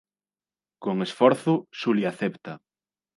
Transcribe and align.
Con 0.83 0.95
esforzo, 1.07 1.53
Xulia 1.79 2.09
acepta. 2.11 2.53